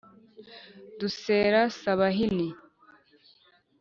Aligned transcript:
dusera 0.99 1.59
sabahini 1.79 2.47